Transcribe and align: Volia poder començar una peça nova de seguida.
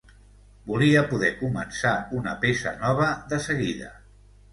Volia 0.69 1.01
poder 1.11 1.29
començar 1.41 1.91
una 2.21 2.33
peça 2.45 2.73
nova 2.85 3.11
de 3.35 3.41
seguida. 3.49 3.93